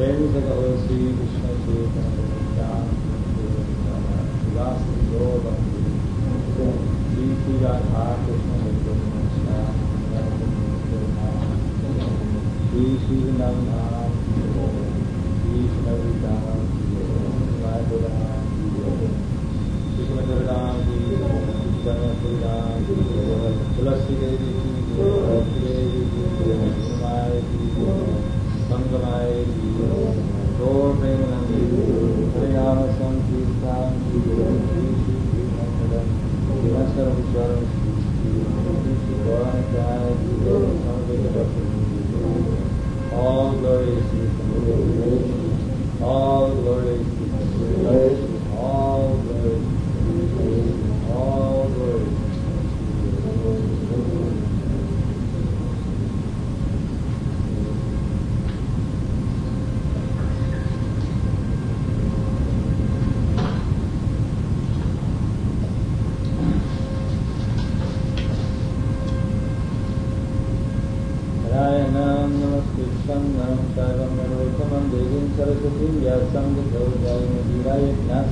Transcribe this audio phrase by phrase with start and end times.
[0.00, 3.06] प्रेम से कहो श्री कृष्ण चेतन उल्लास
[7.10, 8.56] श्री श्री राधा कृष्ण
[12.70, 13.69] श्री श्री नंदनाम श्री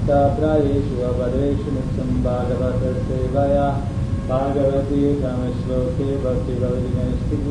[0.09, 3.65] ज्ञास्ताप्रायेषु अवरेषु नित्यं भागवतसेवया।
[4.29, 5.01] भागवती
[5.57, 7.49] श्लोके भक्तिभवतिगणस्तिः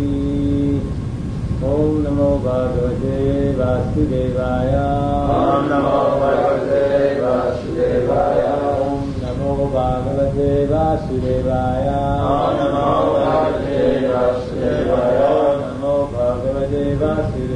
[1.68, 3.14] ॐ नमो भगवते
[3.58, 4.74] वासुदेवाय।
[5.36, 6.82] ॐ नमो भगवते
[7.20, 11.88] वासुदेवाय। ॐ नमो भगवते वासुदेवाय।
[12.58, 15.20] नमो भगवते वासुदेवाय।
[15.62, 17.47] नमो भगवते वासुदेवाय।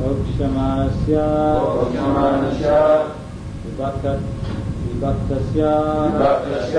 [0.00, 1.16] मोक्षमास्य
[1.60, 2.70] मोक्षमानस्य
[3.64, 4.06] विभक्त
[4.84, 5.68] विभक्तस्य
[6.14, 6.78] विभक्तस्य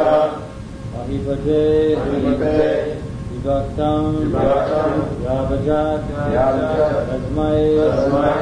[3.32, 4.92] विभक्तं विभक्तं
[5.24, 8.36] यावजात् यावजात् तस्मै तस्मै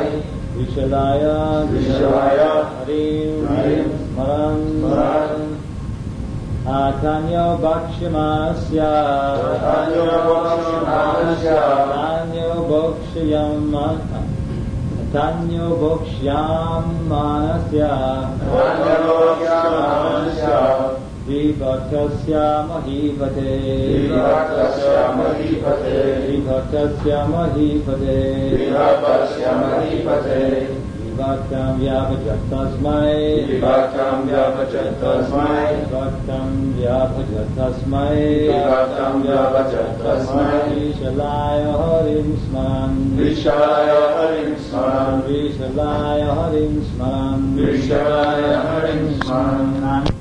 [0.58, 1.24] विशलाय
[1.72, 2.42] विशलाय
[2.80, 5.59] हरिं हरिं स्मरन् स्मरन्
[6.73, 13.75] आचान्यो भक्ष्यमास्य आचान्यो भक्ष्यमानस्य आचान्यो भक्ष्यम्
[15.15, 17.81] आचान्यो भक्ष्यामानस्य
[18.63, 20.49] अन्यलोक्यामानस्य
[21.29, 22.41] विभक्तस्य
[22.71, 23.53] महीपते
[23.93, 26.01] विभक्तस्य महीपते
[26.31, 28.17] विभक्तस्य महीपते
[28.57, 30.78] विभक्तस्य महीपते विभक्तं व्यापजत्
[32.51, 33.15] तस्मै
[33.49, 45.23] विभक्तं व्यापचत् तस्मै विभक्तं व्यापजत् तस्मै विभक्तं व्यापचत् तस्मै विशलाय हरिं स्मरन् विशाय हरिं स्मरन्
[45.29, 50.13] विशलाय हरिं स्मरन् विशाय हरिं स्मरन्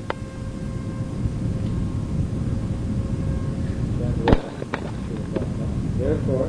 [5.98, 6.48] Therefore,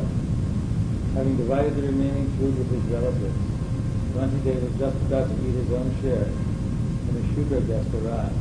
[1.13, 3.48] having divided the remaining food with his relatives,
[4.20, 8.36] Rantideva was just about to eat his own share when a Shudra guest arrived.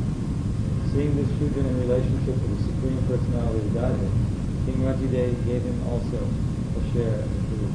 [0.92, 4.12] Seeing this Shudra in relationship to the Supreme Personality of Godhead,
[4.68, 7.72] King Rantideva gave him also a share of the food.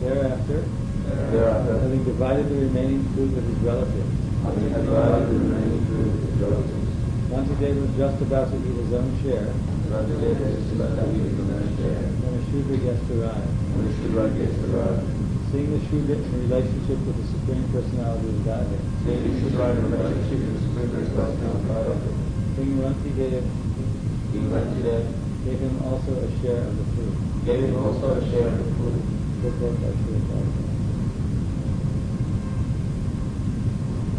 [0.00, 0.64] Thereafter,
[1.28, 4.16] Thereafter, having divided the remaining food with his relatives,
[4.48, 6.88] having divided the remaining food with his relatives,
[7.36, 9.52] Rantideva was just about to eat his own share
[9.88, 12.27] Rantideva is about to eat his own share.
[12.48, 13.52] When a Shudra guest arrived.
[13.76, 15.04] When gets arrived,
[15.48, 19.84] Seeing the Shudra in relationship with the Supreme Personality of Godhead, seeing the Shudra in
[19.92, 22.14] relationship to the Supreme Personality of Godhead,
[22.56, 23.40] King Rantideva
[24.32, 25.08] King Rantideva
[25.44, 27.14] gave him also a share of the food.
[27.48, 29.00] gave him also a share of the food.
[29.40, 30.52] Good book by Prabhupada.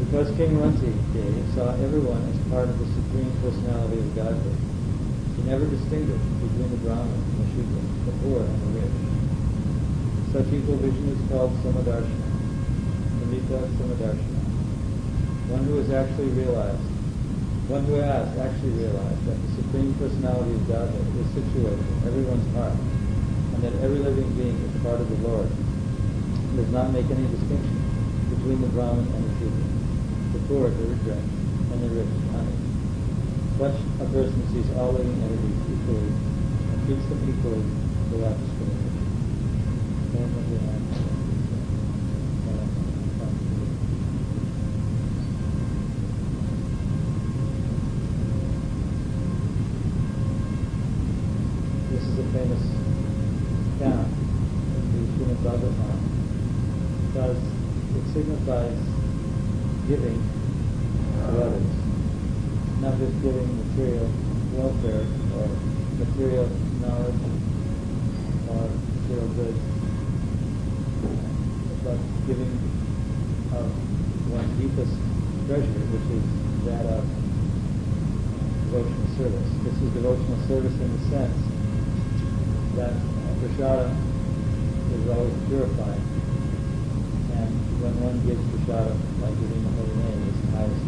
[0.01, 4.57] Because King Rantideva saw everyone as part of the Supreme Personality of Godhead,
[5.37, 8.97] he never distinguished between the Brahmin and the The poor and the rich.
[10.31, 12.29] Such equal vision is called Samadarshana,
[13.19, 14.39] Namita Samadarshana.
[15.51, 16.87] One who has actually realized,
[17.67, 22.47] one who has actually realized that the Supreme Personality of Godhead is situated in everyone's
[22.55, 25.51] heart, and that every living being is part of the Lord,
[26.55, 27.75] does not make any distinction
[28.39, 29.67] between the Brahman and the Shudra,
[30.31, 32.13] the poor, the rich, and the rich.
[33.59, 36.28] Such a person sees all living entities equally
[36.89, 37.61] and treats them equally
[38.11, 39.05] without discrimination.
[40.11, 40.79] Then when we have-
[52.19, 52.63] a famous
[53.79, 54.07] count
[54.75, 55.99] in the Srimad Bhagavatam
[57.07, 57.37] because
[57.95, 58.75] it signifies
[59.87, 60.19] giving
[61.15, 61.63] to others,
[62.81, 64.09] not just giving material
[64.51, 65.05] welfare
[65.37, 65.47] or
[65.99, 66.49] material
[66.81, 67.21] knowledge
[68.49, 68.69] or
[69.39, 69.63] goods,
[71.83, 72.51] but giving
[73.55, 73.71] of
[74.35, 74.91] one's deepest
[75.47, 76.27] treasure, which is
[76.67, 77.07] that of
[78.67, 79.49] devotional service.
[79.63, 81.39] This is devotional service in the sense
[82.75, 82.93] that
[83.39, 83.95] prasada
[84.91, 86.03] is always purifying.
[87.39, 88.91] And when one gives prasada,
[89.23, 90.83] like giving the holy name, is the highest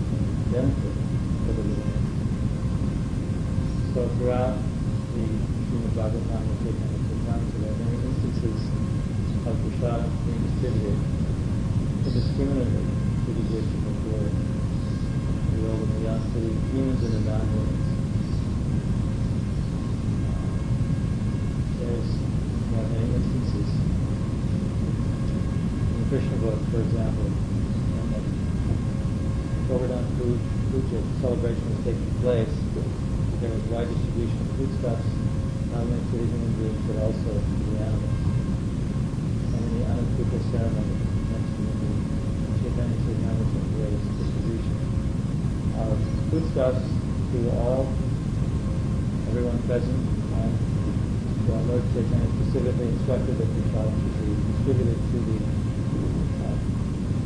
[0.52, 0.96] benefit
[1.48, 2.04] for the living.
[3.96, 4.60] So throughout
[5.16, 5.24] the
[5.72, 7.98] Srimad Bhagavatam, the Chaitanya Charitamrita, there are many
[8.42, 10.98] instances of prasada being distributed
[12.06, 12.86] indiscriminately
[13.22, 16.42] to the good of the poor, the old the young, the
[16.74, 17.86] humans and the non-humans.
[21.78, 23.70] There's you many instances.
[25.86, 27.30] In the Krishna book, for example,
[28.02, 32.54] the Govardhan Puja celebration was taking place,
[33.40, 35.06] there was wide distribution of foodstuffs,
[35.70, 37.61] not only to the human beings, but also
[40.52, 41.00] ceremony,
[41.32, 43.00] mentioned in the Chaitanya
[43.40, 44.76] was distribution
[45.80, 45.96] of
[46.28, 46.84] foodstuffs
[47.32, 47.88] to all,
[49.32, 50.52] everyone present, and
[51.48, 56.52] the Lord Chaitanya specifically instructed that the child should be distributed to the uh,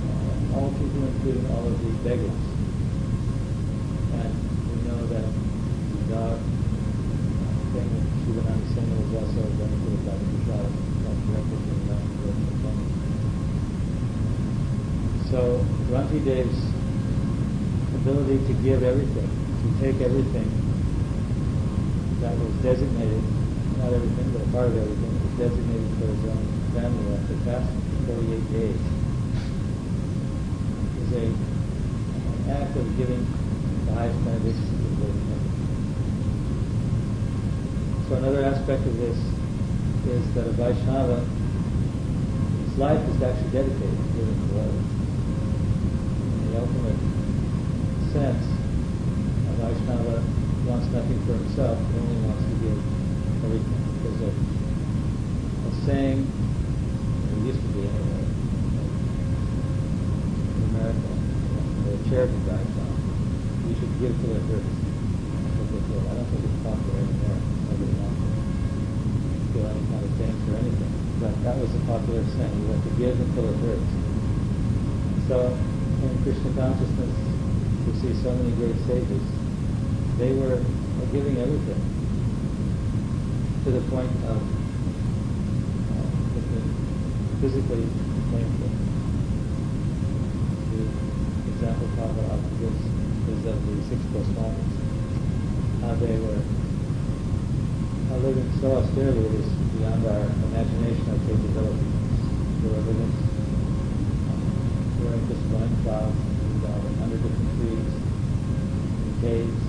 [0.06, 2.46] uh, all people, including all of the beggars.
[4.22, 4.34] And
[4.70, 6.38] we know that the dog
[7.74, 10.70] thing with Shivananda Singh was also benefited by the prasad,
[11.10, 12.96] not directly from the Lord Chaitanya.
[15.32, 15.66] So
[16.24, 16.76] Dev's
[18.06, 20.46] ability to give everything, to take everything
[22.22, 23.24] that was designated,
[23.82, 26.46] not everything, but a part of everything, was designated for his own
[26.78, 28.82] family after fasting for 48 days,
[31.02, 33.26] is a, an act of giving
[33.86, 35.26] the highest benediction to the living.
[38.08, 41.26] So another aspect of this is that a Vaishnava,
[42.70, 45.05] his life is actually dedicated to giving to others.
[46.56, 46.96] The ultimate
[48.16, 50.24] sense, a Vaishnava
[50.64, 52.80] wants nothing for himself, he only wants to give
[53.44, 53.84] everything.
[54.08, 57.92] There's a, a saying, there used to be in
[60.72, 61.12] America,
[61.92, 62.64] the charity on,
[63.68, 64.80] you should give to the hurts.
[64.80, 67.36] I don't think it's popular anymore.
[67.68, 68.32] Nobody wants to
[69.52, 70.94] feel any kind of thanks or anything.
[71.20, 72.56] But that was a popular saying.
[72.64, 73.92] You have to give until it hurts.
[75.28, 75.52] So
[76.04, 77.16] in Krishna consciousness,
[77.88, 79.24] we see so many great sages.
[80.18, 80.60] They were
[81.12, 81.82] giving everything
[83.64, 84.40] to the point of
[85.96, 86.06] uh,
[87.42, 87.88] physically
[88.32, 88.72] painful.
[90.72, 90.82] The
[91.56, 92.84] example Prabhupada gives
[93.32, 94.74] is of the six Goswamis.
[95.82, 96.42] How they were
[98.20, 99.46] living so austerely is
[99.78, 101.86] beyond our imagination or capability.
[102.62, 103.25] They were living
[105.28, 107.92] just one cloth and uh, under different trees,
[109.06, 109.64] in caves,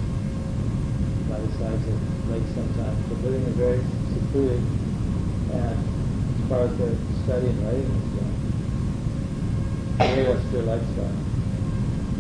[1.29, 1.99] by the sides of
[2.31, 3.81] lakes sometimes, but living a very
[4.15, 4.63] secluded
[5.53, 6.95] and as far as their
[7.25, 8.39] study and writing is concerned,
[9.99, 11.17] very austere lifestyle.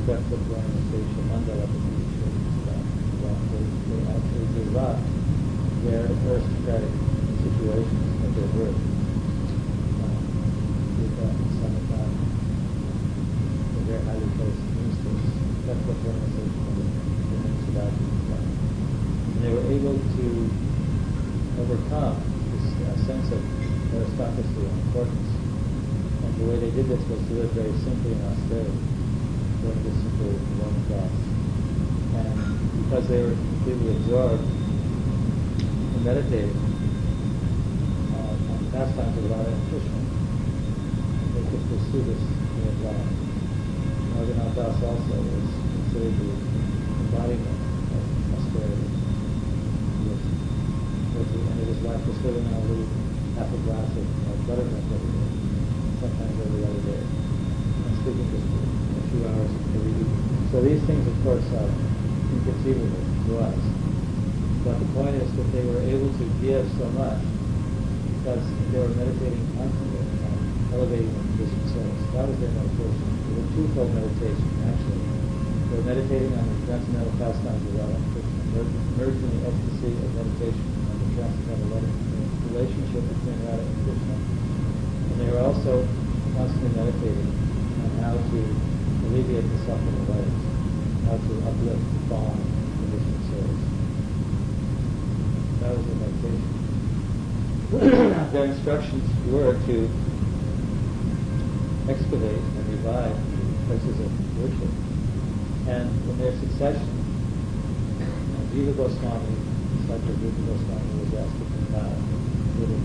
[0.06, 2.36] Except for going to Station Mandala to be sure
[3.26, 4.98] they, they actually gave up
[5.82, 6.94] their aristocratic
[7.42, 8.74] situations that they were.
[9.96, 10.18] Uh,
[10.98, 12.14] did that in summertime.
[13.74, 14.12] They're the
[17.76, 17.92] of
[19.26, 20.26] And they were able to
[21.60, 22.16] overcome
[22.52, 23.40] this uh, sense of
[23.94, 25.28] aristocracy and importance.
[26.24, 28.76] And the way they did this was to live very simply and austerely,
[29.64, 31.16] wearing this simple one cloth.
[32.16, 32.36] And
[32.84, 34.44] because they were completely absorbed
[35.96, 36.56] in meditating
[38.12, 40.00] uh, on the pastimes of Radha and Krishna,
[41.34, 43.25] they could pursue this way of life.
[44.26, 47.62] Raghunath Das also was considered the embodiment
[47.94, 48.02] of
[48.34, 48.90] austerity.
[51.14, 52.90] End of his life was living on a little
[53.38, 54.02] half a glass of,
[54.50, 55.30] buttermilk every day,
[56.02, 60.50] sometimes every other day, and sleeping just a few hours every evening.
[60.50, 61.70] So these things, of course, are
[62.34, 63.62] inconceivable to us.
[64.66, 67.22] But the point is that they were able to give so much
[68.18, 68.42] because
[68.74, 69.95] they were meditating constantly on
[70.76, 72.00] elevating the Krishna souls.
[72.12, 73.00] That was their meditation.
[73.00, 75.00] It was a twofold meditation, actually.
[75.72, 78.44] They were meditating on the transcendental pastimes of Radha Krishna,
[79.00, 81.80] merged in the ecstasy of meditation on the transcendental
[82.52, 84.16] relationship between Radha and Krishna.
[84.20, 85.80] And they were also
[86.36, 87.32] constantly meditating
[87.80, 88.38] on how to
[89.08, 90.40] alleviate the suffering of others,
[91.08, 92.36] how to uplift the fallen
[92.84, 93.60] conditioned souls.
[95.64, 96.52] That was their meditation.
[98.36, 99.88] their instructions were to
[101.88, 103.14] excavate and revive
[103.70, 104.10] places of
[104.42, 104.72] worship.
[105.70, 106.90] And in their succession,
[108.50, 109.34] Jiva Goswami,
[109.78, 111.98] disciple of Jiva Goswami, was asked to compile
[112.58, 112.84] living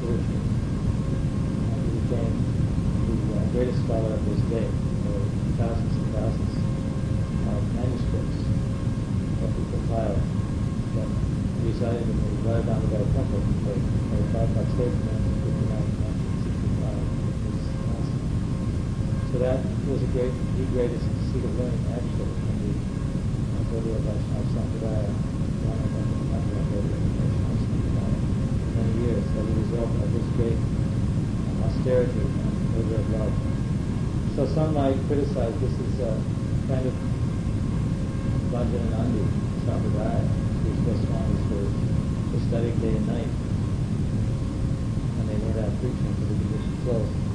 [0.00, 0.40] literature.
[0.40, 2.34] And he became
[3.08, 4.68] the uh, greatest scholar of his day.
[4.68, 5.28] There were
[5.60, 10.22] thousands and thousands of manuscripts that he compiled
[10.96, 11.08] that
[11.60, 12.76] resided in the Radha
[13.12, 13.42] temple
[19.40, 19.56] that
[19.88, 20.28] was a great,
[20.60, 21.00] the greatest
[21.32, 22.76] seat of learning actually from the
[23.72, 25.64] Gaudiya Vaishnava Sampradaya, the
[26.68, 28.20] Gaudiya Vaishnava Sampradaya,
[28.76, 29.24] many years.
[29.24, 30.60] As a result of this great.
[31.64, 33.32] Austerity and of love.
[34.36, 36.20] So some might criticize this is a
[36.68, 36.94] kind of
[38.52, 39.24] Vajananandi
[39.64, 40.20] Sampradaya,
[40.64, 41.68] these Goswamis were,
[42.36, 43.32] were studying day and night,
[45.16, 47.29] and they weren't out preaching to the conditioned souls.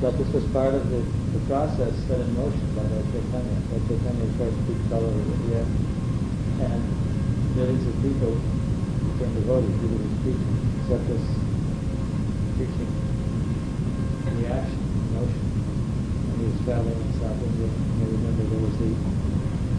[0.00, 3.54] But this was part of the the process set in motion by Lord Chaitanya.
[3.70, 6.80] Lord Chaitanya, of course, preached all over India, and
[7.54, 10.56] millions of people became devoted to his preaching,
[10.90, 11.22] set this
[12.58, 12.90] preaching
[14.26, 14.82] in reaction,
[15.14, 15.44] motion.
[16.26, 18.90] When he was traveling in South India, you remember there was the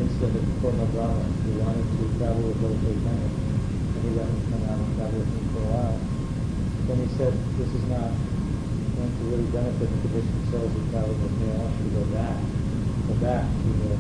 [0.06, 4.40] incident of Kurma Brahmana, who wanted to travel with Lord Chaitanya, and he let him
[4.56, 6.00] come out and travel with him for a while.
[6.88, 8.16] Then he said, this is not
[9.02, 10.22] going to really benefit the
[10.62, 12.38] who travel with I want to go back,
[13.10, 13.98] go back to the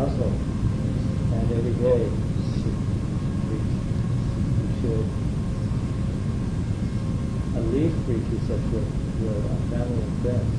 [0.00, 0.32] household.
[0.32, 2.08] And every day
[2.56, 2.78] should
[3.44, 5.04] preach, you should
[7.52, 8.80] at least he said, to
[9.20, 9.36] your
[9.68, 10.52] family and friends.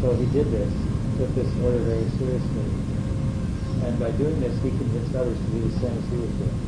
[0.00, 0.72] So he did this,
[1.20, 2.68] took this order very seriously.
[3.84, 6.58] And by doing this, he convinced others to do the same as he was doing.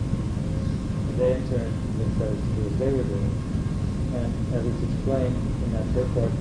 [1.16, 3.45] They in turn convinced others to do as they were doing.
[4.16, 6.32] And as it's explained in that purport,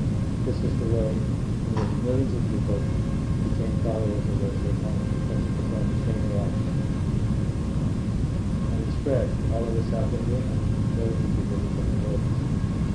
[0.48, 5.44] this is the way in which millions of people became followers of the Chaitanya because
[5.44, 6.24] of the same.
[8.72, 10.60] And it spread all over South India and
[10.96, 12.39] millions of people became devotees.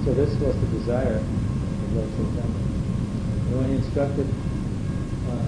[0.01, 2.65] So this was the desire of Lord Chaitanya.
[2.65, 5.45] And when he instructed uh,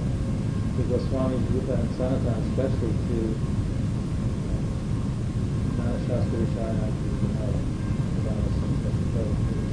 [0.77, 3.19] the Goswamis, Rupa and Sanatan especially to
[5.81, 6.93] uh, Shastra Vishayana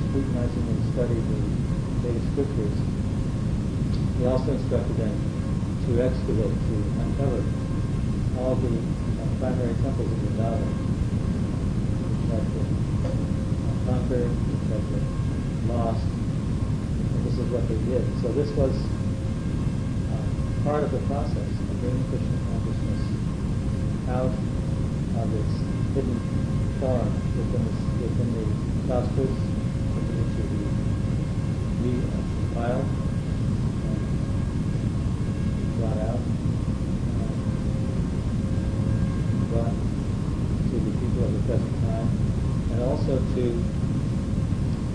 [0.10, 1.40] scrutinizing and studied the
[2.02, 2.74] Vedic scriptures,
[4.18, 5.14] he also instructed them
[5.86, 6.76] to excavate, to
[7.06, 7.46] uncover
[8.42, 10.66] all the uh, primary temples in Vrindavan,
[12.10, 12.74] which had been
[13.86, 15.08] conquered, which had been
[15.70, 16.02] lost.
[16.02, 18.02] And this is what they did.
[18.26, 20.18] So this was uh,
[20.66, 23.04] part of the process of bringing Krishna consciousness
[24.10, 24.34] out
[25.22, 25.54] of its
[25.94, 26.18] hidden
[26.82, 28.46] form within the, within the
[28.90, 29.59] Shastras
[31.80, 32.92] be compiled and
[33.88, 34.04] um,
[35.80, 37.40] brought out, um,
[39.48, 42.10] brought to the people of the present time,
[42.76, 43.44] and also to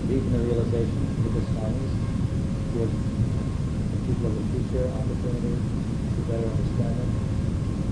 [0.05, 1.93] deepen the realization of the Swamis,
[2.77, 7.11] give the people of the future opportunity to better understand them,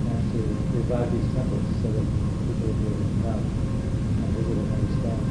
[0.06, 0.40] and to
[0.78, 2.06] revive these temples so that
[2.46, 5.22] people will be able to come and visit and understand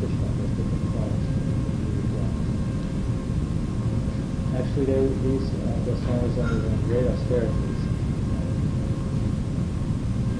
[0.00, 1.30] Krishna with different forms.
[4.80, 7.80] Actually, they, these uh, Goswamis underwent great austerities.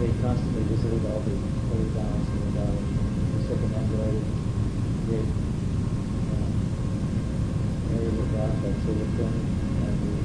[0.00, 1.36] They constantly visited all the
[1.68, 2.80] holy towns in the valley,
[3.44, 4.24] circumambulated
[5.12, 5.28] great
[6.24, 6.48] uh,
[7.92, 10.16] areas of rock like Silicon and the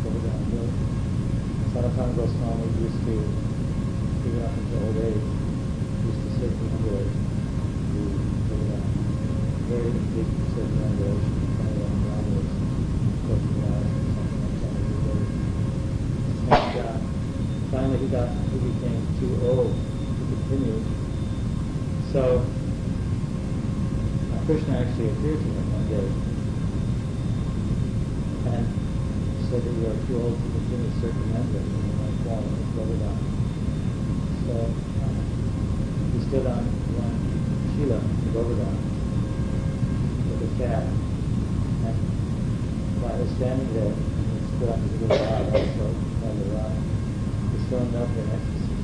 [0.00, 0.72] Govardhan Hill.
[1.76, 5.28] Sanatana Goswami used to, even up until old age,
[6.08, 7.12] used to circumambulate
[7.92, 8.00] the
[8.48, 8.80] Govardhan.
[9.68, 10.24] Very big
[10.56, 11.45] circumambulation.
[18.06, 20.78] He got he became too old to continue.
[22.12, 22.46] So
[24.46, 26.06] Krishna actually appeared to him one day
[28.54, 28.62] and
[29.50, 33.02] said that you are too old to continue circumambulating and you might fall and floated
[33.10, 33.18] on.
[34.46, 34.54] So
[35.02, 35.18] uh,
[36.14, 36.62] he stood on
[36.94, 37.14] one
[37.74, 38.76] Shila in Govardhan
[40.30, 40.86] with a cat
[41.90, 41.98] and
[43.02, 45.75] while he was standing there he stood on his little rod
[47.66, 48.76] the thrown up in ecstasy.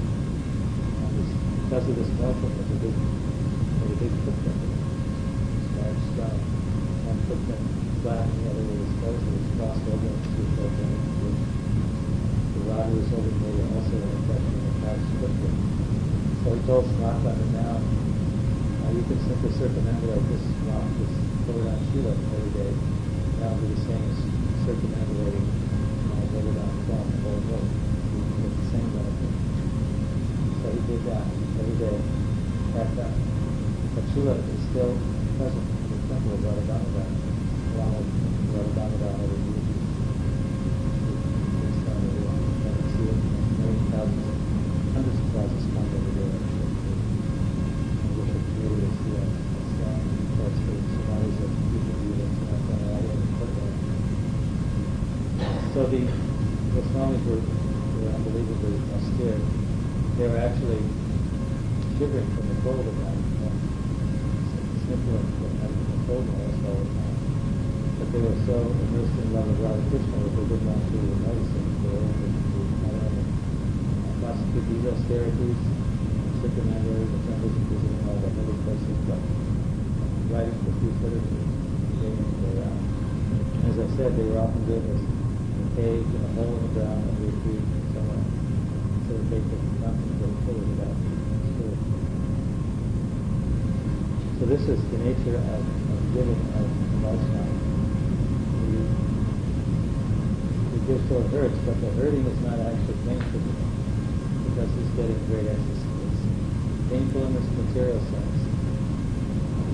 [1.62, 2.96] Because of this motion, there's a big,
[3.78, 4.58] there's a big footprint.
[5.56, 6.40] It's large stone.
[7.06, 10.98] One footprint flat and the other was exposed, it was crossed over and two footprint.
[12.52, 15.58] The rod was holding made also an impression of the cat's footprint.
[16.42, 21.14] So he told Sanatana now, uh, you can simply circumambulate this rock, this
[21.46, 22.72] Govardhan Shila every day.
[23.38, 24.02] Now do the same
[24.66, 27.62] circumambulating uh, Govardhan form, the whole.
[27.62, 29.32] You can get the same benefit.
[30.58, 31.24] So he did that
[31.56, 31.96] every day.
[32.76, 32.92] That.
[32.92, 34.92] But uh, Shila is still
[35.40, 37.08] present the temple of Radha Damodar,
[37.72, 38.12] along with
[38.52, 39.88] Radha other deities.
[41.64, 42.44] It's done everyone.
[42.44, 43.20] You can see it.
[43.56, 44.36] Many thousands,
[44.92, 46.28] hundreds of thousands come every day.
[46.28, 46.76] actually.
[46.76, 49.24] I wish it really is the
[49.72, 49.96] strong
[50.36, 53.72] parts of Somalis of people who live in Tanzania and Portugal.
[55.72, 59.40] So the Goswamis were, were unbelievably austere.
[60.18, 60.84] They were actually
[61.96, 63.54] shivering from the cold of that, uh,
[64.84, 67.16] sniffling from having the cold noise all the time.
[67.96, 70.98] But they were so immersed in love of Radha Krishna that they didn't want to
[71.00, 71.64] notice it.
[71.80, 75.60] They were able to not only uh, prosecute these austerities,
[76.40, 79.20] circumambulate the temples and visiting all the holy places, but
[80.32, 82.80] writing the day in and day out.
[83.68, 86.72] As I said, they were often this in a cave, in a hole in the
[86.72, 87.60] ground, under a tree,
[87.92, 88.24] somewhere,
[89.04, 90.96] so that they could contemplate fully without
[91.52, 91.80] spirit.
[94.40, 96.66] So this is the nature of, of giving of
[97.04, 97.60] Vaishnava.
[98.56, 98.88] We,
[100.72, 103.71] we give so it hurts, but the hurting is not actually painful
[104.62, 105.90] because he's getting great ecstasy.
[106.06, 106.22] It's
[106.86, 108.38] painful in this material sense.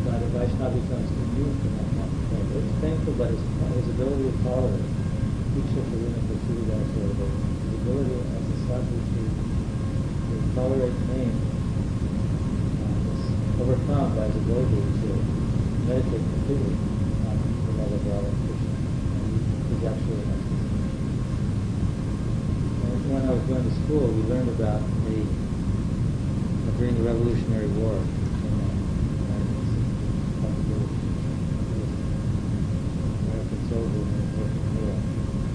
[0.09, 2.57] But a Vaishnava becomes immune from that kind of.
[2.57, 3.43] It's painful, but his,
[3.77, 4.97] his ability to tolerate it.
[5.53, 13.23] Diksha Karuna Prasudidasa, the the ability as a sadhu to, to tolerate pain uh, is
[13.61, 15.09] overcome by his ability to
[15.85, 16.77] meditate completely
[17.29, 18.73] on the love of Radha and Krishna.
[18.73, 19.37] And he,
[19.69, 20.68] he's actually an ecstasy.
[23.29, 27.93] When I was going to school, we learned about the uh, during the Revolutionary War.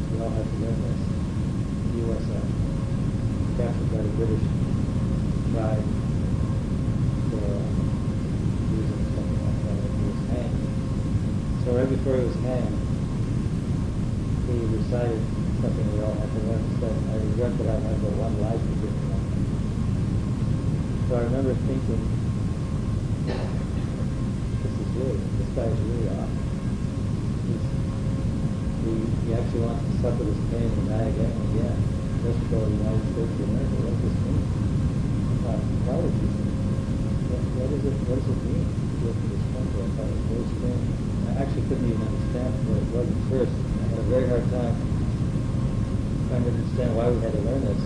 [0.05, 1.01] We all had to learn this.
[1.89, 2.21] The U.S.
[2.29, 2.45] uh,
[3.57, 4.45] captured by the British
[5.57, 5.81] tried
[7.33, 7.57] uh,
[9.17, 9.57] something like.
[9.97, 10.61] He was hanged.
[11.65, 12.77] So right before he was hanged,
[14.45, 15.32] he recited
[15.63, 16.63] something we all had to learn.
[16.83, 18.95] So I regret that I have but one life to give.
[21.07, 22.03] So I remember thinking,
[24.59, 26.43] this is really, this guy is really awesome.
[27.47, 27.63] He's,
[28.83, 28.91] he,
[29.23, 31.79] he actually wants to suffer this pain and die again and again,
[32.27, 33.75] just for the United States of America.
[33.87, 34.43] What does this mean?
[35.47, 36.27] Uh, why would you?
[37.31, 37.95] What, what is it?
[38.03, 39.79] What does it mean to go to this country?
[39.79, 40.91] I thought it was very strange.
[41.23, 43.55] I actually couldn't even understand what it was at first.
[43.55, 44.92] I had a very hard time
[46.33, 47.77] trying to understand why we had to learn this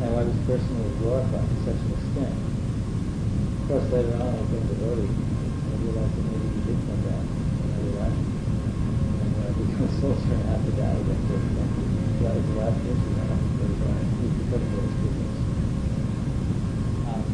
[0.00, 2.32] and why this person was glorified to such an extent.
[2.32, 5.04] Of course, later on, I became devotee.
[5.04, 8.20] I realized that maybe he did come back in another life
[9.20, 10.72] and uh, become a soldier and for
[11.28, 11.68] the.
[12.24, 13.36] That was the last wish he had.
[13.36, 13.76] Was,
[14.48, 15.36] couldn't go to business.
[17.04, 17.24] Um,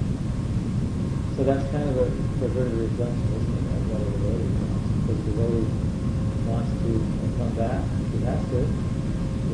[1.39, 2.07] so that's kind of a
[2.43, 4.83] perverted reflection, isn't it, of what a devotee wants?
[4.99, 5.79] Because the devotee
[6.51, 6.91] wants to
[7.39, 8.84] come back, he has to,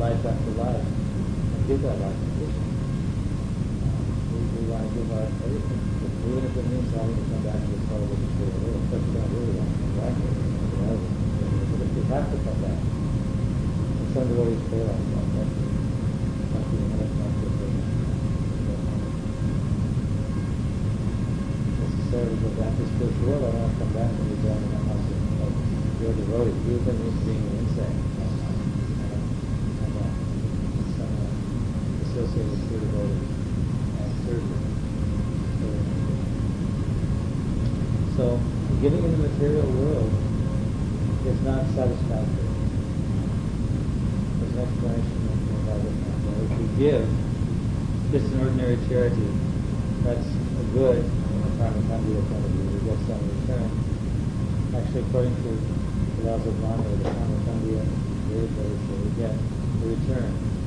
[0.01, 2.65] life after life, and give that life to Krishna.
[4.33, 5.81] We, we want to give our everything,
[6.25, 9.09] even if it means having to come back to this horrible material world, but we
[9.13, 10.25] don't really want to come back you
[10.81, 10.97] know,
[11.69, 15.49] But if we have to come back, and some devotees feel like that, that
[16.49, 17.69] not being enough, not to be
[21.77, 24.69] necessarily go back to spiritual world, I want to come back and be born in
[24.73, 25.05] the house.
[25.13, 27.93] Of, devotee, even if being an insect.
[27.93, 28.41] And,
[29.93, 30.09] uh,
[32.11, 32.37] some uh.
[38.15, 38.39] So,
[38.81, 40.11] giving in the material world
[41.25, 42.47] is not satisfactory.
[44.39, 45.97] There's an explanation of how this.
[46.41, 47.03] If we give
[48.11, 49.27] just an ordinary charity,
[50.03, 52.63] that's a good from a point of view.
[52.71, 53.67] We get some return.
[54.75, 57.83] Actually, according to the laws of Manu, the karma kandya,
[58.31, 60.60] very very so we get a return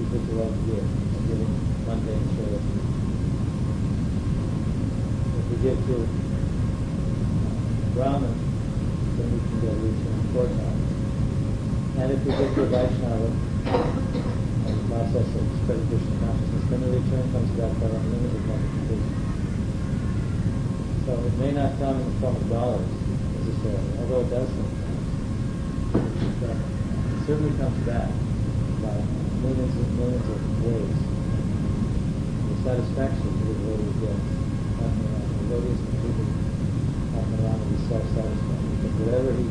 [0.00, 1.52] and giving
[1.84, 2.72] mundane charity.
[5.36, 5.96] If we give to
[7.92, 8.32] Brahman,
[9.16, 10.88] then we can get a return four times.
[12.00, 13.28] And if we give to Vaishnava,
[14.64, 19.14] in the process of spreading Krishna consciousness, then the return comes back by unlimited multiplication.
[21.04, 22.88] So it may not come in the form of dollars
[23.36, 25.06] necessarily, although it does sometimes.
[26.40, 28.08] But it certainly comes back
[29.40, 30.98] millions and millions of ways.
[32.44, 34.26] The satisfaction that uh, the devotee gets,
[34.76, 36.28] walking around, the devotee is completely
[37.16, 38.62] walking around and be self-satisfied.
[38.70, 39.46] Because whatever he,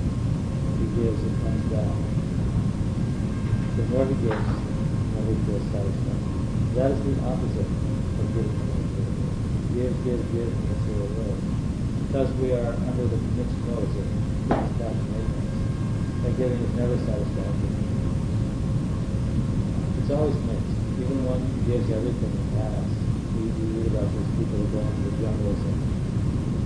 [0.77, 1.93] he gives, it comes back.
[3.77, 6.23] The more he gives, the more he feels satisfied.
[6.77, 8.69] That is the opposite of giving
[9.73, 11.41] give, give, give in this little world.
[12.05, 14.07] Because we are under the mixed modes of
[14.77, 15.19] passion
[16.25, 17.98] and giving is never satisfactory.
[20.09, 20.73] It's always mixed.
[21.05, 21.37] Even one
[21.69, 22.81] gives everything he has.
[23.37, 25.77] We, we read about these people who go into the jungles and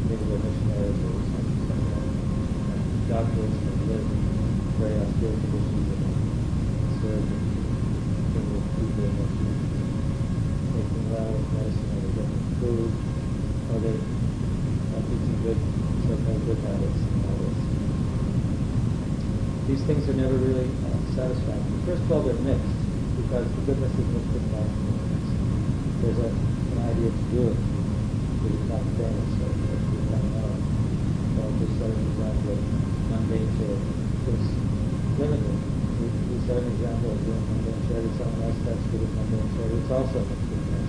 [0.08, 2.88] maybe they're missionaries or something, something like that.
[3.12, 4.22] Doctors and live in
[4.80, 6.16] very austere conditions and
[7.04, 7.44] serve and
[8.32, 9.28] bring with people and
[10.72, 15.60] making well with medicine or getting food or they are teaching good
[16.08, 17.60] so-called good habits and all this.
[19.68, 21.68] These things are never really uh, satisfying.
[21.84, 22.83] First of all, they're mixed
[23.17, 24.69] because the goodness is mixed with bad.
[26.02, 30.60] There's a, an idea to do it to become famous or to become known.
[31.38, 32.62] Or just set an example of
[33.13, 33.93] mundane charity.
[34.34, 34.49] It's
[35.21, 35.58] limited.
[36.02, 38.10] We, we set an example of doing mundane charity.
[38.17, 39.78] Someone else starts doing mundane charity.
[39.78, 40.86] It's also with bad.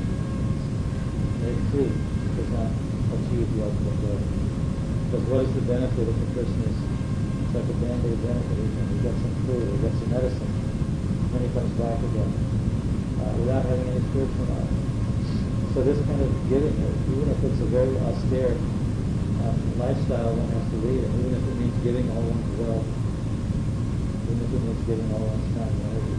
[1.44, 2.70] Very free does not
[3.14, 4.18] achieve the ultimate goal.
[4.18, 6.78] Because what is the benefit if a person is
[7.44, 8.70] it's like a band-aid benefit, it?
[8.90, 10.53] He gets some food, he gets some medicine,
[11.34, 12.30] then he comes back again
[13.18, 14.78] uh, without having any spiritual knowledge.
[15.74, 16.70] So this kind of giving,
[17.10, 18.54] even if it's a very austere
[19.42, 22.86] um, lifestyle one has to lead, and even if it means giving all one's wealth,
[24.30, 26.14] even if it means giving all one's time and energy,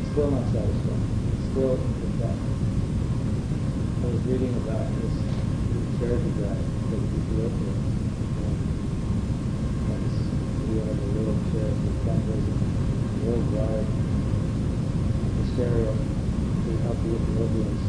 [0.00, 1.04] it's still not satisfying.
[1.36, 2.40] It's still incomplete.
[4.00, 5.12] I was reading about this
[6.00, 8.00] charity drive that Ethiopians
[10.70, 12.89] we have a little charity fundraising
[13.30, 13.86] worldwide
[15.38, 17.82] hysteria to help the Ethiopians.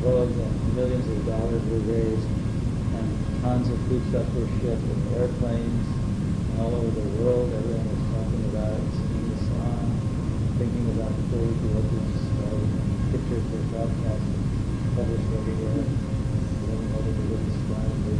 [0.00, 0.24] Well,
[0.72, 2.28] millions of dollars were raised
[2.96, 3.06] and
[3.44, 5.86] tons of foodstuff were shipped in airplanes
[6.56, 7.52] all over the world.
[7.52, 9.84] Everyone was talking about it, singing the song,
[10.56, 12.56] thinking about the poor Ethiopians, uh,
[13.12, 14.24] pictures were broadcast
[14.96, 15.84] published everywhere.
[15.84, 18.16] Living over the religious it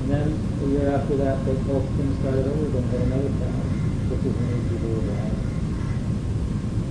[0.00, 3.55] And then a year after that, the whole thing started over again at another town,
[4.10, 5.40] were dying.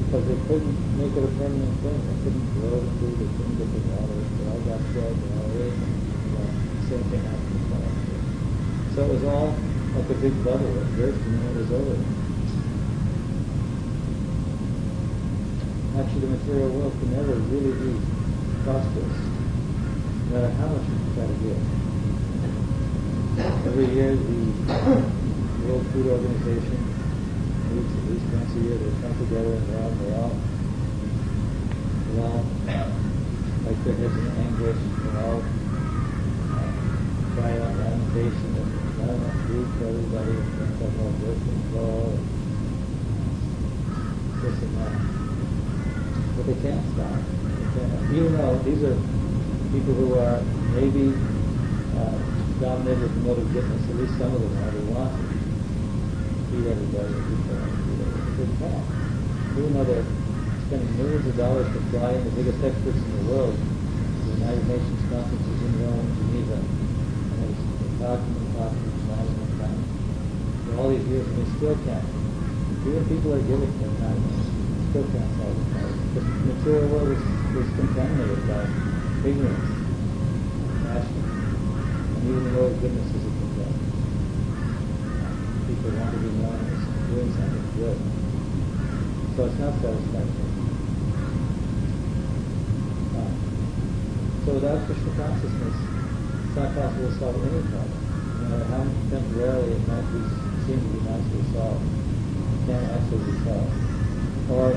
[0.05, 1.99] Because they couldn't make it a permanent thing.
[2.05, 4.19] They couldn't grow the food, they couldn't get the water,
[4.51, 6.51] all got sick, they all and uh,
[6.89, 8.95] same thing happened to.
[8.95, 9.55] So it was all
[9.95, 10.77] like a big bubble.
[10.77, 11.97] It burst and then it was over.
[15.95, 17.95] actually the material world can never really be
[18.65, 19.15] prosperous,
[20.27, 21.55] no matter how much you try to give.
[23.65, 24.39] Every year, the
[25.71, 26.94] World Food Organization
[27.75, 28.77] meets at least once a year.
[28.79, 30.35] They come together and they're all, they're all,
[32.15, 32.45] they're all
[33.67, 34.79] like their heads in anguish.
[34.79, 35.43] They're all
[36.55, 36.71] uh,
[37.35, 40.31] cry out lamentation there's not enough food for everybody.
[40.39, 42.35] And things like all birth control and
[44.39, 44.75] this and
[46.35, 47.19] but they can't stop.
[47.19, 48.15] They can't.
[48.15, 48.95] Even though these are
[49.71, 50.39] people who are
[50.75, 51.11] maybe
[51.97, 52.17] uh,
[52.61, 55.34] dominated mode of goodness, at least some of them are, they want to
[56.55, 58.31] feed everybody, people feed everybody.
[58.39, 58.87] They can't.
[59.59, 60.07] Even though they're
[60.71, 64.63] spending millions of dollars to fly in the biggest experts in the world, the United
[64.71, 69.83] Nations conferences in Rome, Geneva, and they're talking and talking and planning and planning
[70.63, 72.07] for all these years, and they still can't.
[72.87, 74.19] Even people are giving their time,
[74.95, 76.21] still can't solve the problem the
[76.55, 77.19] material world is,
[77.59, 78.63] is contaminated by
[79.27, 79.67] ignorance,
[80.87, 81.19] passion,
[82.15, 83.94] and even the Lord goodness is a contempt.
[85.65, 87.97] People want to be known as doing something good.
[89.33, 90.51] So it's not satisfactory.
[93.17, 93.33] Uh,
[94.45, 95.77] so without Krishna consciousness,
[96.45, 97.97] it's not possible to solve any problem.
[98.39, 100.21] No matter how temporarily it might be,
[100.69, 103.73] seem to be nicely solved, it can't actually be solved.
[104.53, 104.69] Or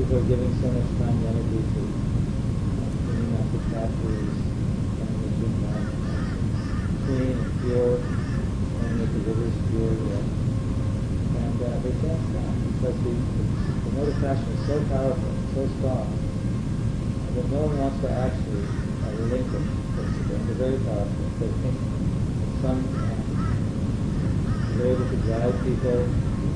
[0.00, 1.82] people are giving so much time and energy to
[3.04, 4.40] cleaning up the factories
[5.04, 5.54] and them
[7.04, 8.21] clean and pure the
[9.22, 9.54] rivers.
[9.70, 10.22] Yeah.
[11.42, 16.06] And uh, they can't stop because the, the, motive passion is so powerful, so strong,
[17.36, 19.68] that no one wants to actually uh, relinquish.
[19.94, 21.24] They're very powerful.
[21.38, 21.76] They think
[22.64, 23.16] some uh,
[24.74, 26.02] they're able to drive people,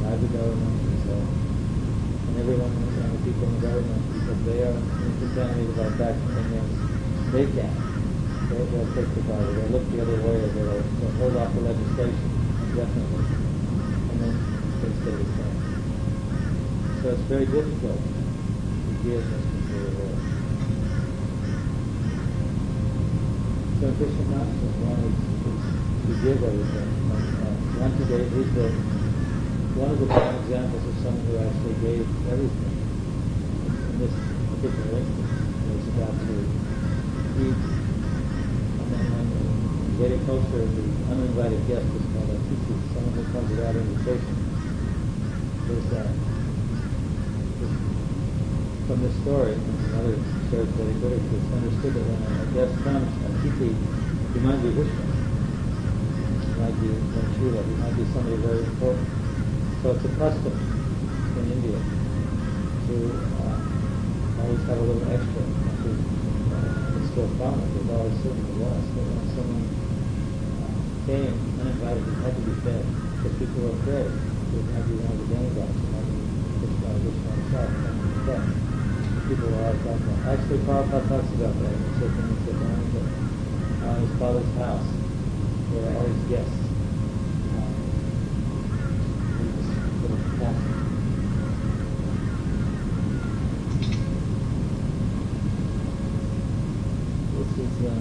[0.02, 4.59] drive the government, and so and everyone and the people in the government because they
[4.66, 4.79] are
[5.22, 6.46] contaminated by facts and.
[7.33, 7.74] They can.
[8.48, 11.61] they, they'll take the Bible, they'll look the other way, they'll, they'll hold off the
[11.61, 12.36] legislation
[12.77, 14.37] indefinitely, and then
[14.85, 15.57] they stay the same.
[17.01, 20.21] So it's very difficult to give this material world.
[23.81, 25.65] So Krishna consciousness, one is, is
[26.05, 26.91] to give everything.
[27.17, 28.69] Uh, one today, he's the,
[29.81, 34.12] one of the prime examples of someone who actually gave everything in this
[34.53, 35.33] particular instance.
[35.65, 36.37] He was about to
[37.41, 39.25] eat, and then when
[39.97, 42.06] getting closer, the uninvited guest is
[43.07, 44.35] called a titi, someone who comes without invitation.
[45.66, 46.11] There's that.
[48.87, 50.14] From this story, another
[50.51, 53.75] shared very good, it's understood that when a guest comes, a titi,
[54.33, 55.07] he might be Vishnu.
[56.47, 59.09] He might be Manchula, he might be somebody very important.
[59.83, 61.79] So it's a custom in India
[62.87, 62.95] to
[63.42, 63.59] uh,
[64.42, 65.42] always have a little extra.
[65.42, 67.66] Uh, it's still common.
[67.75, 68.87] There's always certainly was.
[68.95, 69.66] But when someone
[70.62, 70.71] uh,
[71.11, 72.85] came uninvited, he had to be fed
[73.16, 74.11] because people were afraid.
[74.11, 75.77] It might be one of the demigods.
[75.77, 76.16] It might be
[76.61, 77.69] Krishna or Vishnu himself.
[77.71, 78.45] It might be fed.
[79.27, 80.19] People were always like that.
[80.38, 83.09] Actually, Prabhupada talks about that in certain incidents that
[83.88, 84.87] on his father's house,
[85.73, 86.61] there were always guests.
[87.57, 87.75] Um,
[89.37, 89.66] he was
[89.99, 90.87] sort of passing.
[97.37, 97.99] This is uh,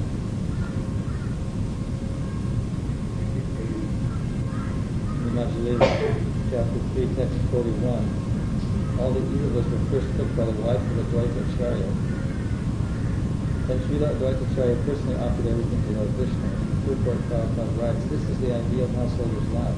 [5.25, 5.79] Nimajaliv,
[6.51, 8.25] chapter 3, text 41.
[8.99, 11.89] All the evils were first cooked by the wife of Advaita Acharya.
[13.67, 16.45] Then Srila Advaita Acharya personally offered everything to Lord Vishnu.
[16.85, 19.73] Purport Prabhupada writes, this is the ideal householder's life.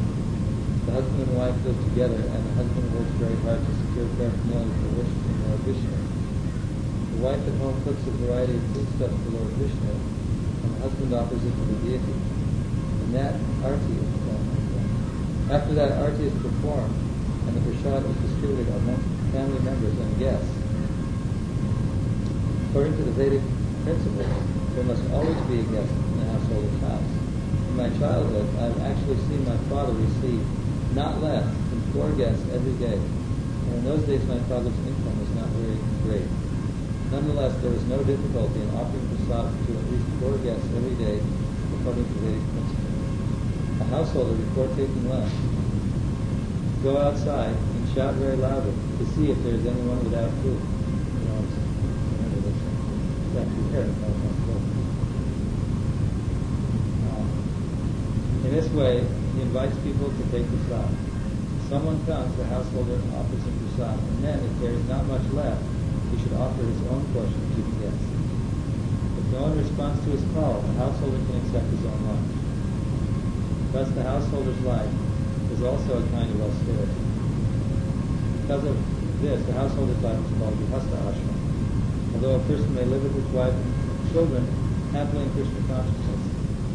[0.83, 4.67] The husband and wife live together, and the husband works very hard to secure paraphernalia
[4.67, 5.95] for worshiping Lord Vishnu.
[5.95, 11.09] The wife at home cooks a variety of foodstuffs for Lord Vishnu, and the husband
[11.15, 12.15] offers it to the deity.
[13.07, 14.51] And that arti is performed.
[15.55, 16.95] After that arti is performed,
[17.47, 18.99] and the prasad is distributed among
[19.31, 20.51] family members and guests,
[22.67, 23.43] according to the Vedic
[25.57, 27.09] always be a guest in the householder's house.
[27.69, 30.41] In my childhood, I've actually seen my father receive
[30.93, 32.97] not less than four guests every day.
[32.97, 36.29] And in those days, my father's income was not very great.
[37.11, 41.17] Nonetheless, there was no difficulty in offering prasad to at least four guests every day,
[41.79, 43.81] according to the Vedic principles.
[43.81, 45.31] A householder, before taking lunch,
[46.83, 50.59] go outside and shout very loudly to see if there's anyone without food.
[50.59, 52.59] You know, it's, remember this,
[53.25, 53.87] it's actually here.
[53.87, 54.61] it's not possible.
[57.07, 57.27] Um,
[58.47, 59.03] in this way,
[59.35, 60.87] he invites people to take prasad.
[60.87, 65.27] If someone comes, the householder offers him prasad, and then, if there is not much
[65.35, 65.59] left,
[66.11, 67.99] he should offer his own portion to the guest.
[69.19, 72.31] If no one responds to his call, the householder can accept his own lunch.
[73.75, 74.95] Thus, the householder's life
[75.51, 77.03] is also a kind of austerity.
[78.47, 78.75] Because of
[79.19, 81.35] this, the householder's life is called Grihastha Ashram.
[82.15, 84.47] Although a person may live with his wife and children
[84.95, 86.26] happily in Krishna consciousness,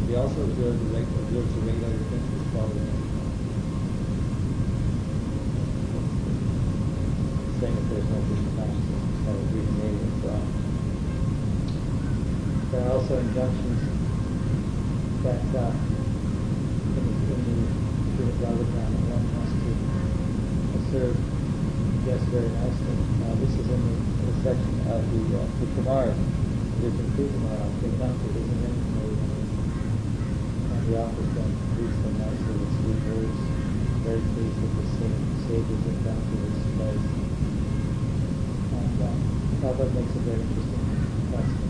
[0.07, 2.91] he also observes the, reg- observes the regulated principles following.
[7.59, 9.03] Saying that there's no Krishna consciousness.
[12.73, 13.81] There are also injunctions
[15.23, 15.71] that uh,
[16.97, 17.55] in the, the
[18.17, 19.71] Srimad Bhagavatam that one has to
[20.89, 21.15] serve
[22.03, 22.97] guests very nicely.
[23.23, 26.05] Uh, this is in the, in the section of the, uh, the Kumar,
[26.81, 28.92] Virgin Kumar, they come to his
[30.83, 33.39] name and he offers them, greets them nicely with sweet words,
[34.03, 35.79] very pleased that the sa- sages
[36.27, 37.05] to this place.
[38.73, 39.07] And uh,
[39.63, 40.83] Prabhupada makes a very interesting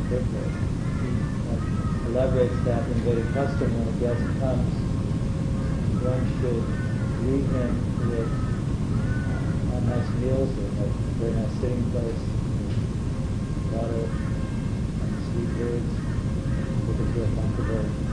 [0.10, 0.50] there.
[0.98, 1.10] He
[1.46, 4.74] uh, elaborates that in Vedic custom when a guest comes,
[6.02, 6.66] one should
[7.22, 7.72] greet him
[8.10, 10.88] with uh, nice meals, or a
[11.22, 12.24] very nice sitting place,
[13.78, 15.92] water, and sweet words,
[16.88, 18.13] make him feel comfortable.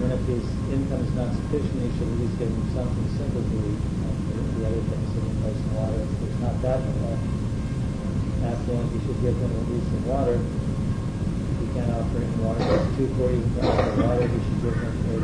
[0.00, 3.44] Then if his income is not sufficient, he should at least give him something simple
[3.44, 3.80] to eat.
[4.00, 4.20] Uh,
[4.60, 6.00] the other things, sitting place and water.
[6.00, 10.36] If it's not that uh, affluent, he should give him at least some water.
[10.40, 14.60] If he can't offer him water, it's too poor even to offer water, he should
[14.64, 15.20] give him a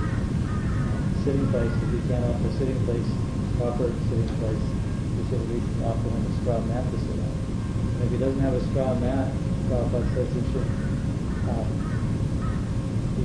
[1.21, 1.73] sitting place.
[1.73, 3.09] If he can't offer a sitting place,
[3.61, 4.65] proper sitting place,
[5.17, 7.33] he should at least offer him a straw mat to sit on.
[7.33, 9.33] And if he doesn't have a straw mat,
[9.69, 10.69] Prabhupada says he should,
[11.49, 11.65] uh,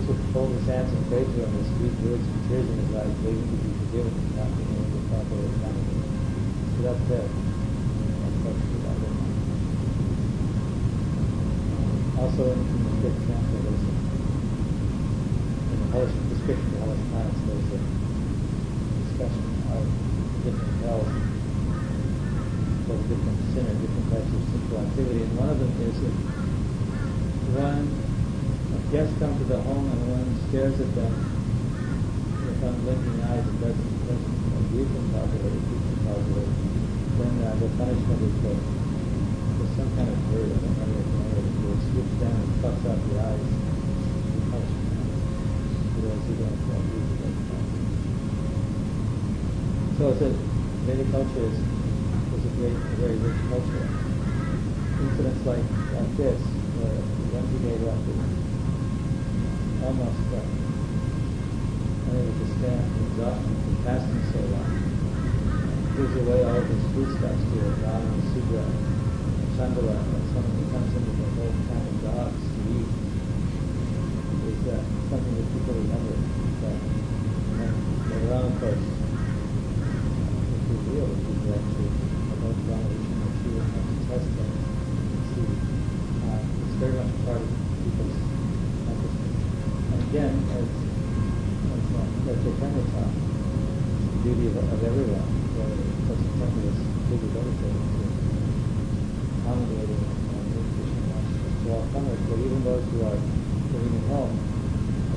[0.01, 2.77] he should fold his hands and pray to him with sweet words and tears in
[2.81, 6.09] his eyes, begging to be forgiven for not being able to properly accommodate.
[6.73, 7.29] So that's it.
[12.17, 13.93] Also in, in the fifth canto, there's a
[15.93, 17.81] hellish description of hellish planets, there's a
[19.05, 19.85] discussion of
[20.45, 21.09] different hells
[22.89, 26.15] for different sinner, different types of sexual activity, and one of them is if
[27.53, 28.00] one
[28.91, 31.15] guest come to the home and one stares at them
[32.43, 36.47] with unblinking eyes and doesn't, doesn't greet them properly, treat them properly,
[37.15, 41.39] then uh, the punishment is that there's some kind of bird, I don't know what
[41.39, 43.47] it is, will swoop down and plucks out the eyes.
[49.95, 50.29] So it's a,
[50.83, 53.87] Vedic culture is, is a great, a very rich culture.
[54.99, 55.63] Incidents like,
[55.95, 56.41] like this,
[56.75, 56.99] where
[57.31, 58.50] Ranji gave up
[59.81, 60.37] almost uh,
[62.05, 64.69] unable to stand the exhaustion from fasting so long.
[65.97, 70.65] Gives away all of his foodstuffs to Ram and sudra and Chandala, and someone who
[70.69, 72.89] comes into the whole camp of dogs to eat.
[74.41, 74.77] Is uh,
[75.09, 76.15] something that people remember.
[76.61, 76.77] But,
[77.57, 77.73] then
[78.09, 81.89] later on, of course, it's revealed that people actually
[82.37, 85.49] about Ramakrishna and Shiva come to test them and see.
[86.21, 87.60] Uh, it's very much part of
[90.11, 90.67] again, as,
[91.71, 93.15] as, uh, as Chaitanya taught,
[94.27, 95.23] duty of, of everyone,
[95.55, 96.75] whether the person Chaitanya is
[97.07, 98.03] or meditating, to
[99.39, 100.67] accommodating and make
[101.63, 103.15] to all comers, but even those who are
[103.71, 104.35] living at home,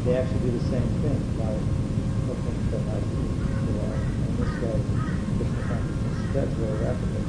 [0.06, 1.50] they actually do the same thing by
[2.30, 2.78] looking for
[3.66, 3.98] to that.
[3.98, 4.78] And this way,
[5.66, 7.26] consciousness spreads very rapidly.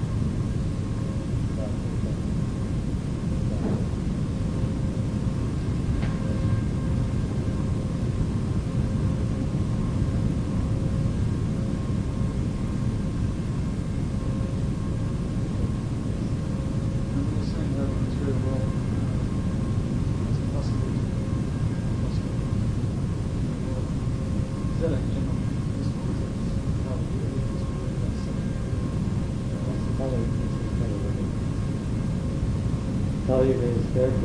[1.57, 2.13] So, okay.
[17.25, 18.63] You're saying that it's very well.
[20.25, 21.03] It's impossible to
[22.03, 22.39] possible.
[24.71, 25.39] Is that a general
[25.71, 26.11] principle?
[26.11, 26.31] Is that
[26.85, 27.33] how we do it?
[27.35, 27.71] Is it
[28.03, 28.51] that's something?
[29.97, 30.75] Kali, this is
[33.27, 33.84] Kali Yuga.
[33.95, 34.24] Kali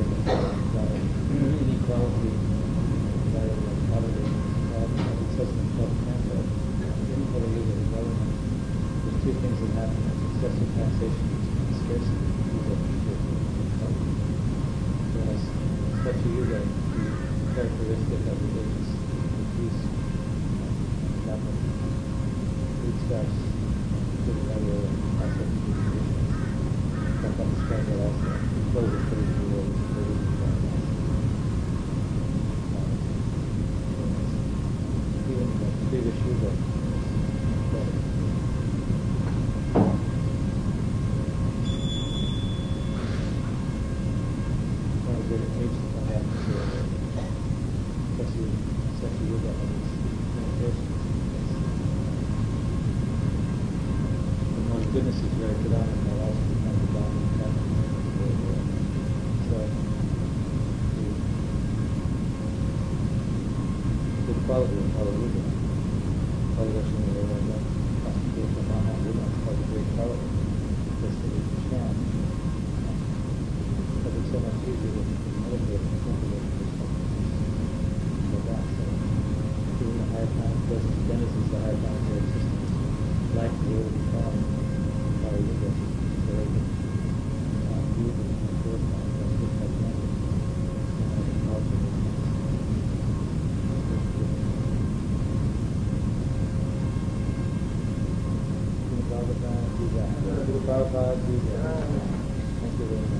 [102.90, 103.19] Thank you.